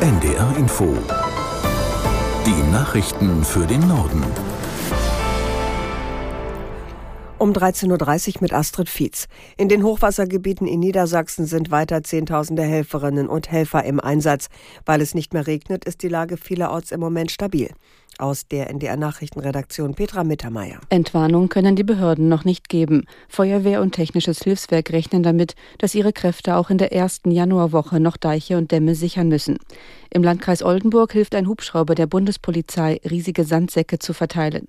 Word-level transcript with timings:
NDR 0.00 0.56
Info. 0.56 0.96
Die 2.46 2.70
Nachrichten 2.70 3.42
für 3.42 3.66
den 3.66 3.80
Norden. 3.88 4.22
Um 7.36 7.52
13.30 7.52 8.36
Uhr 8.36 8.42
mit 8.42 8.52
Astrid 8.52 8.88
Fietz. 8.88 9.26
In 9.56 9.68
den 9.68 9.82
Hochwassergebieten 9.82 10.68
in 10.68 10.78
Niedersachsen 10.78 11.46
sind 11.46 11.72
weiter 11.72 12.04
Zehntausende 12.04 12.62
Helferinnen 12.62 13.28
und 13.28 13.50
Helfer 13.50 13.82
im 13.82 13.98
Einsatz. 13.98 14.46
Weil 14.86 15.00
es 15.00 15.16
nicht 15.16 15.34
mehr 15.34 15.48
regnet, 15.48 15.84
ist 15.84 16.04
die 16.04 16.08
Lage 16.08 16.36
vielerorts 16.36 16.92
im 16.92 17.00
Moment 17.00 17.32
stabil. 17.32 17.70
Aus 18.20 18.48
der 18.48 18.68
NDR 18.68 18.96
Nachrichtenredaktion 18.96 19.94
Petra 19.94 20.24
Mittermeier. 20.24 20.80
Entwarnung 20.88 21.48
können 21.48 21.76
die 21.76 21.84
Behörden 21.84 22.28
noch 22.28 22.44
nicht 22.44 22.68
geben. 22.68 23.04
Feuerwehr 23.28 23.80
und 23.80 23.92
technisches 23.92 24.42
Hilfswerk 24.42 24.90
rechnen 24.90 25.22
damit, 25.22 25.54
dass 25.78 25.94
ihre 25.94 26.12
Kräfte 26.12 26.56
auch 26.56 26.68
in 26.68 26.78
der 26.78 26.92
ersten 26.92 27.30
Januarwoche 27.30 28.00
noch 28.00 28.16
Deiche 28.16 28.58
und 28.58 28.72
Dämme 28.72 28.96
sichern 28.96 29.28
müssen. 29.28 29.58
Im 30.10 30.22
Landkreis 30.22 30.62
Oldenburg 30.62 31.12
hilft 31.12 31.34
ein 31.34 31.48
Hubschrauber 31.48 31.94
der 31.94 32.06
Bundespolizei, 32.06 33.00
riesige 33.08 33.44
Sandsäcke 33.44 33.98
zu 33.98 34.14
verteilen. 34.14 34.66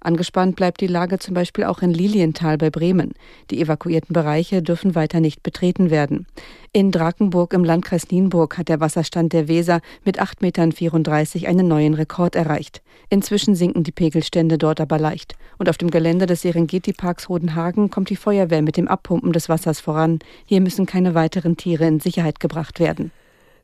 Angespannt 0.00 0.56
bleibt 0.56 0.80
die 0.80 0.86
Lage 0.86 1.18
zum 1.18 1.34
Beispiel 1.34 1.64
auch 1.64 1.82
in 1.82 1.92
Lilienthal 1.92 2.56
bei 2.56 2.70
Bremen. 2.70 3.12
Die 3.50 3.60
evakuierten 3.60 4.12
Bereiche 4.12 4.62
dürfen 4.62 4.94
weiter 4.94 5.20
nicht 5.20 5.42
betreten 5.42 5.90
werden. 5.90 6.26
In 6.72 6.92
Drakenburg 6.92 7.52
im 7.52 7.64
Landkreis 7.64 8.10
Nienburg 8.10 8.58
hat 8.58 8.68
der 8.68 8.80
Wasserstand 8.80 9.32
der 9.32 9.48
Weser 9.48 9.80
mit 10.04 10.20
8,34 10.20 10.40
Metern 10.40 11.50
einen 11.50 11.68
neuen 11.68 11.94
Rekord 11.94 12.36
erreicht. 12.36 12.82
Inzwischen 13.10 13.54
sinken 13.54 13.82
die 13.82 13.92
Pegelstände 13.92 14.56
dort 14.56 14.80
aber 14.80 14.98
leicht. 14.98 15.34
Und 15.58 15.68
auf 15.68 15.78
dem 15.78 15.90
Gelände 15.90 16.26
des 16.26 16.42
Serengeti-Parks 16.42 17.28
Rodenhagen 17.28 17.90
kommt 17.90 18.10
die 18.10 18.16
Feuerwehr 18.16 18.62
mit 18.62 18.76
dem 18.76 18.88
Abpumpen 18.88 19.32
des 19.32 19.48
Wassers 19.48 19.80
voran. 19.80 20.20
Hier 20.46 20.60
müssen 20.60 20.86
keine 20.86 21.14
weiteren 21.14 21.56
Tiere 21.56 21.86
in 21.86 22.00
Sicherheit 22.00 22.38
gebracht 22.38 22.78
werden. 22.80 23.10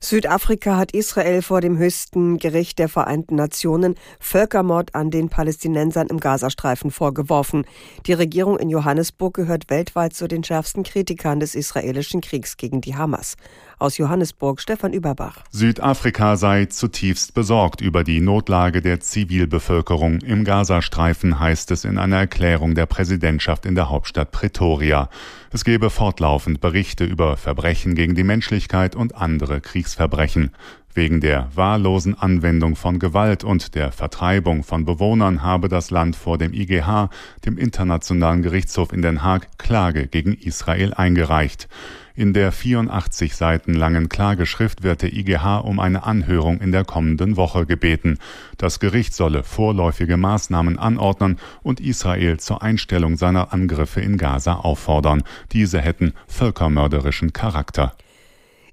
Südafrika 0.04 0.76
hat 0.76 0.92
Israel 0.92 1.40
vor 1.40 1.62
dem 1.62 1.78
höchsten 1.78 2.36
Gericht 2.36 2.78
der 2.78 2.90
Vereinten 2.90 3.36
Nationen 3.36 3.94
Völkermord 4.20 4.94
an 4.94 5.10
den 5.10 5.30
Palästinensern 5.30 6.08
im 6.08 6.20
Gazastreifen 6.20 6.90
vorgeworfen. 6.90 7.64
Die 8.04 8.12
Regierung 8.12 8.58
in 8.58 8.68
Johannesburg 8.68 9.32
gehört 9.32 9.70
weltweit 9.70 10.12
zu 10.12 10.28
den 10.28 10.44
schärfsten 10.44 10.82
Kritikern 10.82 11.40
des 11.40 11.54
israelischen 11.54 12.20
Kriegs 12.20 12.58
gegen 12.58 12.82
die 12.82 12.96
Hamas. 12.96 13.36
Aus 13.78 13.96
Johannesburg 13.96 14.60
Stefan 14.60 14.92
Überbach. 14.92 15.38
Südafrika 15.50 16.36
sei 16.36 16.66
zutiefst 16.66 17.32
besorgt 17.32 17.80
über 17.80 18.04
die 18.04 18.20
Notlage 18.20 18.82
der 18.82 19.00
Zivilbevölkerung 19.00 20.20
im 20.20 20.44
Gazastreifen, 20.44 21.40
heißt 21.40 21.70
es 21.70 21.84
in 21.84 21.96
einer 21.96 22.18
Erklärung 22.18 22.74
der 22.74 22.84
Präsidentschaft 22.84 23.64
in 23.64 23.74
der 23.74 23.88
Hauptstadt 23.88 24.32
Pretoria. 24.32 25.08
Es 25.50 25.64
gebe 25.64 25.88
fortlaufend 25.88 26.60
Berichte 26.60 27.04
über 27.04 27.36
Verbrechen 27.36 27.94
gegen 27.94 28.14
die 28.14 28.24
Menschlichkeit 28.24 28.96
und 28.96 29.14
andere 29.14 29.60
Kriegsverbrechen. 29.94 30.50
Wegen 30.92 31.20
der 31.20 31.48
wahllosen 31.54 32.16
Anwendung 32.16 32.76
von 32.76 32.98
Gewalt 32.98 33.42
und 33.42 33.74
der 33.74 33.90
Vertreibung 33.90 34.62
von 34.62 34.84
Bewohnern 34.84 35.42
habe 35.42 35.68
das 35.68 35.90
Land 35.90 36.14
vor 36.14 36.38
dem 36.38 36.52
IGH, 36.52 37.10
dem 37.44 37.58
Internationalen 37.58 38.42
Gerichtshof 38.42 38.92
in 38.92 39.02
Den 39.02 39.22
Haag, 39.22 39.58
Klage 39.58 40.06
gegen 40.06 40.34
Israel 40.34 40.94
eingereicht. 40.94 41.68
In 42.16 42.32
der 42.32 42.52
84 42.52 43.34
Seiten 43.34 43.74
langen 43.74 44.08
Klageschrift 44.08 44.84
wird 44.84 45.02
der 45.02 45.12
IGH 45.12 45.58
um 45.58 45.80
eine 45.80 46.04
Anhörung 46.04 46.60
in 46.60 46.70
der 46.70 46.84
kommenden 46.84 47.36
Woche 47.36 47.66
gebeten. 47.66 48.18
Das 48.56 48.78
Gericht 48.78 49.14
solle 49.14 49.42
vorläufige 49.42 50.16
Maßnahmen 50.16 50.78
anordnen 50.78 51.38
und 51.62 51.80
Israel 51.80 52.38
zur 52.38 52.62
Einstellung 52.62 53.16
seiner 53.16 53.52
Angriffe 53.52 54.00
in 54.00 54.16
Gaza 54.16 54.54
auffordern. 54.54 55.24
Diese 55.50 55.80
hätten 55.80 56.12
völkermörderischen 56.28 57.32
Charakter. 57.32 57.96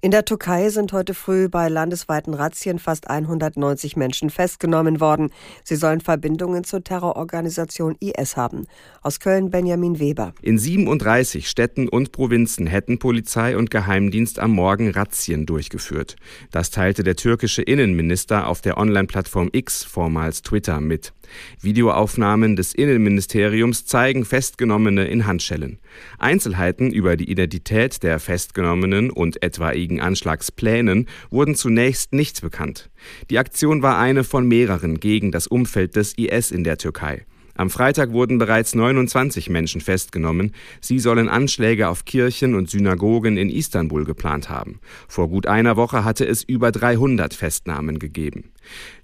In 0.03 0.09
der 0.09 0.25
Türkei 0.25 0.69
sind 0.69 0.93
heute 0.93 1.13
früh 1.13 1.47
bei 1.47 1.69
landesweiten 1.69 2.33
Razzien 2.33 2.79
fast 2.79 3.07
190 3.07 3.95
Menschen 3.95 4.31
festgenommen 4.31 4.99
worden. 4.99 5.29
Sie 5.63 5.75
sollen 5.75 6.01
Verbindungen 6.01 6.63
zur 6.63 6.83
Terrororganisation 6.83 7.95
IS 7.99 8.35
haben. 8.35 8.65
Aus 9.03 9.19
Köln 9.19 9.51
Benjamin 9.51 9.99
Weber. 9.99 10.33
In 10.41 10.57
37 10.57 11.47
Städten 11.47 11.87
und 11.87 12.11
Provinzen 12.13 12.65
hätten 12.65 12.97
Polizei 12.97 13.55
und 13.55 13.69
Geheimdienst 13.69 14.39
am 14.39 14.53
Morgen 14.53 14.89
Razzien 14.89 15.45
durchgeführt. 15.45 16.15
Das 16.49 16.71
teilte 16.71 17.03
der 17.03 17.15
türkische 17.15 17.61
Innenminister 17.61 18.47
auf 18.47 18.61
der 18.61 18.79
Online-Plattform 18.79 19.49
X, 19.51 19.83
vormals 19.83 20.41
Twitter, 20.41 20.81
mit. 20.81 21.13
Videoaufnahmen 21.59 22.55
des 22.55 22.73
Innenministeriums 22.73 23.85
zeigen 23.85 24.25
Festgenommene 24.25 25.05
in 25.05 25.25
Handschellen. 25.25 25.79
Einzelheiten 26.19 26.91
über 26.91 27.17
die 27.17 27.29
Identität 27.29 28.03
der 28.03 28.19
Festgenommenen 28.19 29.09
und 29.09 29.41
etwaigen 29.43 30.01
Anschlagsplänen 30.01 31.07
wurden 31.29 31.55
zunächst 31.55 32.13
nicht 32.13 32.41
bekannt. 32.41 32.89
Die 33.29 33.39
Aktion 33.39 33.81
war 33.81 33.97
eine 33.97 34.23
von 34.23 34.47
mehreren 34.47 34.99
gegen 34.99 35.31
das 35.31 35.47
Umfeld 35.47 35.95
des 35.95 36.17
IS 36.17 36.51
in 36.51 36.63
der 36.63 36.77
Türkei. 36.77 37.25
Am 37.61 37.69
Freitag 37.69 38.11
wurden 38.11 38.39
bereits 38.39 38.73
29 38.73 39.47
Menschen 39.51 39.81
festgenommen. 39.81 40.51
Sie 40.79 40.97
sollen 40.97 41.29
Anschläge 41.29 41.89
auf 41.89 42.05
Kirchen 42.05 42.55
und 42.55 42.71
Synagogen 42.71 43.37
in 43.37 43.51
Istanbul 43.51 44.03
geplant 44.03 44.49
haben. 44.49 44.79
Vor 45.07 45.29
gut 45.29 45.45
einer 45.45 45.75
Woche 45.75 46.03
hatte 46.03 46.25
es 46.25 46.41
über 46.41 46.71
300 46.71 47.35
Festnahmen 47.35 47.99
gegeben. 47.99 48.45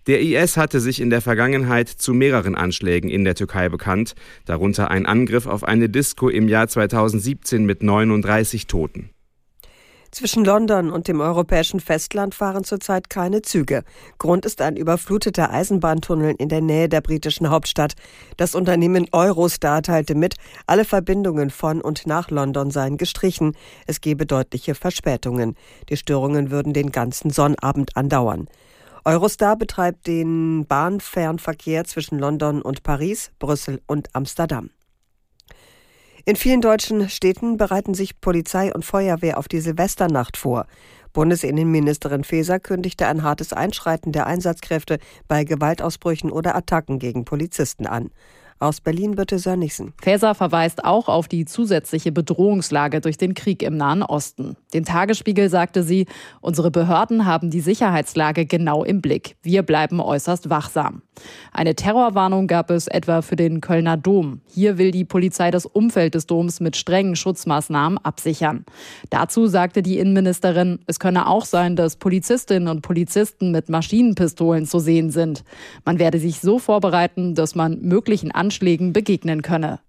Der 0.08 0.22
IS 0.22 0.58
hatte 0.58 0.80
sich 0.80 1.02
in 1.02 1.12
der 1.12 1.22
Vergangenheit 1.22 1.88
zu 1.88 2.16
mehreren 2.16 2.56
Anschlägen 2.56 3.12
in 3.12 3.26
der 3.26 3.36
Türkei 3.36 3.70
bekannt, 3.70 4.16
darunter 4.46 4.90
ein 4.90 5.06
Angriff 5.06 5.46
auf 5.46 5.64
eine 5.64 5.88
Disco 5.88 6.28
im 6.28 6.48
Jahr 6.48 6.68
2017 6.68 7.64
mit 7.64 7.84
39 7.84 8.66
Toten. 8.66 9.12
Zwischen 10.18 10.46
London 10.46 10.90
und 10.90 11.08
dem 11.08 11.22
europäischen 11.22 11.80
Festland 11.80 12.34
fahren 12.34 12.64
zurzeit 12.64 13.08
keine 13.08 13.44
Züge. 13.44 13.84
Grund 14.18 14.48
ist 14.48 14.62
ein 14.62 14.76
überfluteter 14.76 15.52
Eisenbahntunnel 15.52 16.34
in 16.40 16.50
der 16.50 16.62
Nähe 16.62 16.90
der 16.90 17.02
britischen 17.02 17.52
Hauptstadt. 17.52 17.94
Das 18.36 18.56
Unternehmen 18.56 19.06
Eurostar 19.12 19.84
teilte 19.84 20.16
mit, 20.16 20.34
alle 20.66 20.86
Verbindungen 20.86 21.52
von 21.52 21.82
und 21.82 22.08
nach 22.08 22.32
London 22.32 22.72
seien 22.72 22.98
gestrichen. 22.98 23.56
Es 23.86 24.02
gebe 24.02 24.26
deutliche 24.26 24.74
Verspätungen. 24.74 25.56
Die 25.90 25.98
Störungen 25.98 26.50
würden 26.50 26.74
den 26.74 26.92
ganzen 26.92 27.30
Sonnabend 27.30 27.96
andauern. 27.96 28.48
Eurostar 29.06 29.56
betreibt 29.56 30.08
den 30.08 30.66
Bahnfernverkehr 30.66 31.84
zwischen 31.84 32.18
London 32.18 32.64
und 32.64 32.82
Paris, 32.82 33.30
Brüssel 33.38 33.84
und 33.86 34.10
Amsterdam. 34.16 34.72
In 36.28 36.36
vielen 36.36 36.60
deutschen 36.60 37.08
Städten 37.08 37.56
bereiten 37.56 37.94
sich 37.94 38.20
Polizei 38.20 38.74
und 38.74 38.84
Feuerwehr 38.84 39.38
auf 39.38 39.48
die 39.48 39.62
Silvesternacht 39.62 40.36
vor. 40.36 40.66
Bundesinnenministerin 41.14 42.26
Faeser 42.26 42.60
kündigte 42.60 43.08
ein 43.08 43.24
hartes 43.24 43.54
Einschreiten 43.54 44.12
der 44.12 44.28
Einsatzkräfte 44.28 45.00
bei 45.30 45.46
Gewaltausbrüchen 45.46 46.30
oder 46.30 46.54
Attacken 46.54 47.00
gegen 47.00 47.24
Polizisten 47.24 47.88
an. 47.88 48.12
Aus 48.60 48.82
Berlin 48.82 49.16
bitte 49.16 49.38
Sönnigsen. 49.38 49.94
Faeser 50.02 50.34
verweist 50.34 50.84
auch 50.84 51.10
auf 51.10 51.28
die 51.28 51.46
zusätzliche 51.46 52.12
Bedrohungslage 52.12 53.02
durch 53.02 53.18
den 53.18 53.36
Krieg 53.36 53.62
im 53.62 53.78
Nahen 53.78 54.02
Osten. 54.02 54.58
Dem 54.74 54.84
Tagesspiegel 54.84 55.50
sagte 55.50 55.84
sie, 55.84 56.08
unsere 56.42 56.72
Behörden 56.72 57.26
haben 57.28 57.52
die 57.52 57.62
Sicherheitslage 57.62 58.48
genau 58.48 58.84
im 58.84 59.00
Blick. 59.02 59.36
Wir 59.44 59.62
bleiben 59.62 60.00
äußerst 60.00 60.50
wachsam. 60.50 61.04
Eine 61.52 61.76
Terrorwarnung 61.76 62.48
gab 62.48 62.72
es 62.72 62.88
etwa 62.88 63.22
für 63.22 63.36
den 63.36 63.62
Kölner 63.62 63.96
Dom. 63.96 64.42
Hier 64.48 64.80
will 64.80 64.90
die 64.90 65.06
Polizei 65.06 65.52
das 65.52 65.68
Umfeld 65.68 66.16
des 66.16 66.26
Doms 66.26 66.60
mit 66.60 66.76
strengen 66.76 67.16
Schutzmaßnahmen 67.16 68.00
absichern. 68.00 68.66
Dazu 69.12 69.46
sagte 69.46 69.84
die 69.84 70.00
Innenministerin, 70.00 70.80
es 70.88 71.00
könne 71.00 71.28
auch 71.28 71.46
sein, 71.46 71.76
dass 71.76 71.98
Polizistinnen 71.98 72.70
und 72.70 72.82
Polizisten 72.82 73.52
mit 73.52 73.70
Maschinenpistolen 73.70 74.66
zu 74.66 74.80
sehen 74.80 75.12
sind. 75.12 75.44
Man 75.86 76.00
werde 76.00 76.20
sich 76.20 76.40
so 76.40 76.58
vorbereiten, 76.58 77.36
dass 77.36 77.54
man 77.54 77.82
möglichen 77.82 78.32
Anschlägen 78.48 78.94
begegnen 78.94 79.42
könne. 79.42 79.82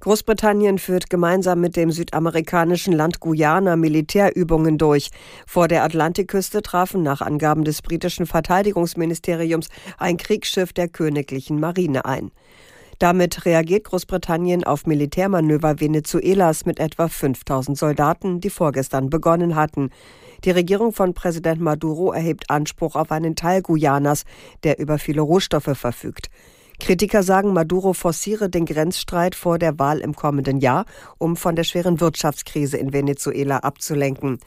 Großbritannien 0.00 0.78
führt 0.78 1.08
gemeinsam 1.08 1.62
mit 1.62 1.74
dem 1.74 1.90
südamerikanischen 1.90 2.92
Land 2.92 3.18
Guyana 3.18 3.76
Militärübungen 3.76 4.76
durch. 4.76 5.08
Vor 5.46 5.68
der 5.68 5.84
Atlantikküste 5.84 6.60
trafen 6.60 7.02
nach 7.02 7.22
Angaben 7.22 7.64
des 7.64 7.80
britischen 7.80 8.26
Verteidigungsministeriums 8.26 9.70
ein 9.96 10.18
Kriegsschiff 10.18 10.74
der 10.74 10.88
königlichen 10.88 11.58
Marine 11.58 12.04
ein. 12.04 12.30
Damit 12.98 13.46
reagiert 13.46 13.84
Großbritannien 13.84 14.64
auf 14.64 14.84
Militärmanöver 14.84 15.80
Venezuelas 15.80 16.66
mit 16.66 16.80
etwa 16.80 17.08
5000 17.08 17.78
Soldaten, 17.78 18.40
die 18.40 18.50
vorgestern 18.50 19.08
begonnen 19.08 19.56
hatten. 19.56 19.88
Die 20.44 20.50
Regierung 20.50 20.92
von 20.92 21.14
Präsident 21.14 21.62
Maduro 21.62 22.12
erhebt 22.12 22.50
Anspruch 22.50 22.96
auf 22.96 23.10
einen 23.10 23.34
Teil 23.34 23.62
Guyanas, 23.62 24.24
der 24.62 24.78
über 24.78 24.98
viele 24.98 25.22
Rohstoffe 25.22 25.72
verfügt. 25.72 26.28
Kritiker 26.80 27.22
sagen, 27.22 27.52
Maduro 27.52 27.92
forciere 27.92 28.50
den 28.50 28.66
Grenzstreit 28.66 29.34
vor 29.34 29.58
der 29.58 29.78
Wahl 29.78 30.00
im 30.00 30.14
kommenden 30.14 30.58
Jahr, 30.58 30.84
um 31.18 31.36
von 31.36 31.56
der 31.56 31.64
schweren 31.64 32.00
Wirtschaftskrise 32.00 32.76
in 32.76 32.92
Venezuela 32.92 33.58
abzulenken. 33.58 34.38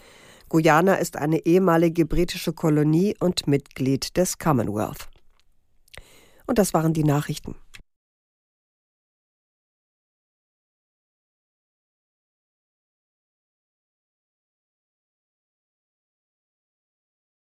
Guyana 0.50 0.96
ist 0.96 1.18
eine 1.18 1.46
ehemalige 1.46 2.06
britische 2.06 2.54
Kolonie 2.54 3.16
und 3.20 3.48
Mitglied 3.48 4.16
des 4.16 4.38
Commonwealth. 4.38 5.10
Und 6.46 6.58
das 6.58 6.74
waren 6.74 6.94
die 6.94 7.04
Nachrichten. 7.04 7.56